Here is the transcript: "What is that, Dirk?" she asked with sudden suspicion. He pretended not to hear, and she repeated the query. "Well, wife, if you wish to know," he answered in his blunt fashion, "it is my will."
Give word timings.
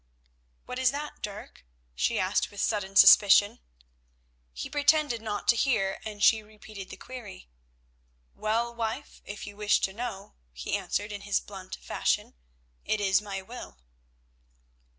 "What 0.65 0.79
is 0.79 0.89
that, 0.89 1.21
Dirk?" 1.21 1.63
she 1.93 2.17
asked 2.19 2.49
with 2.49 2.59
sudden 2.59 2.95
suspicion. 2.95 3.59
He 4.51 4.67
pretended 4.67 5.21
not 5.21 5.47
to 5.49 5.55
hear, 5.55 5.99
and 6.03 6.23
she 6.23 6.41
repeated 6.41 6.89
the 6.89 6.97
query. 6.97 7.49
"Well, 8.33 8.73
wife, 8.73 9.21
if 9.25 9.45
you 9.45 9.55
wish 9.55 9.79
to 9.81 9.93
know," 9.93 10.33
he 10.53 10.73
answered 10.75 11.11
in 11.11 11.21
his 11.21 11.39
blunt 11.39 11.75
fashion, 11.75 12.33
"it 12.83 12.99
is 12.99 13.21
my 13.21 13.43
will." 13.43 13.77